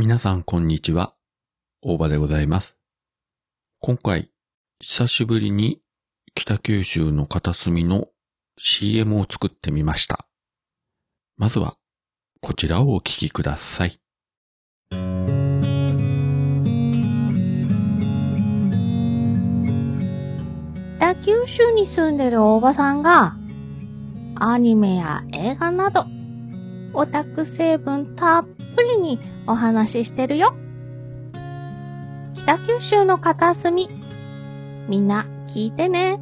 [0.00, 1.12] 皆さんこんにちは。
[1.82, 2.78] 大場でございます。
[3.80, 4.32] 今回、
[4.80, 5.82] 久しぶりに
[6.34, 8.08] 北九州の片隅の
[8.56, 10.26] CM を作ってみました。
[11.36, 11.76] まずは、
[12.40, 14.00] こちらをお聞きください。
[20.96, 23.36] 北九州に住んでるおばさんが、
[24.36, 26.06] アニメや映画など、
[26.92, 30.54] オタク成分たっぷりにお話ししてるよ。
[32.34, 33.88] 北九州の片隅、
[34.88, 36.18] みんな聞いてね。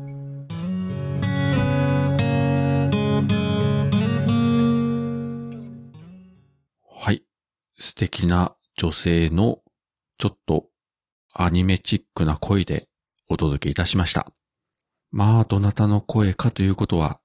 [7.01, 7.23] はい。
[7.75, 9.61] 素敵な女性の
[10.19, 10.67] ちょっと
[11.33, 12.89] アニメチックな声で
[13.29, 14.33] お届けいたしました。
[15.11, 17.21] まあ、どなたの声かということは、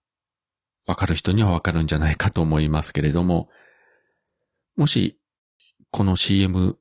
[0.85, 3.49] わかる人にはわかるんじゃないかと思いますけれども、
[4.75, 5.19] もし、
[5.91, 6.77] この CM、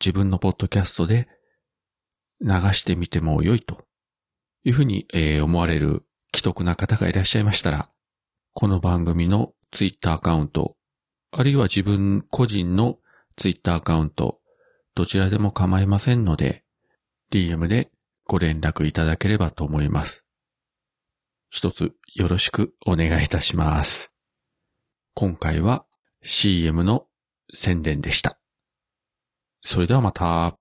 [0.00, 1.28] 自分のポッドキャストで
[2.40, 3.84] 流してみても良いと
[4.64, 7.90] いうふうに、えー思われる既得な方がいらっしゃいましたら、
[8.52, 10.76] この番組のツイッターアカウント、
[11.30, 12.98] あるいは自分個人の
[13.36, 14.40] ツイッターアカウント、
[14.94, 16.64] どちらでも構いませんので、
[17.30, 17.90] DM で
[18.24, 20.27] ご連絡いただければと思います。
[21.50, 24.12] 一つよろしくお願いいたします。
[25.14, 25.86] 今回は
[26.22, 27.06] CM の
[27.52, 28.38] 宣伝でした。
[29.62, 30.58] それではまた。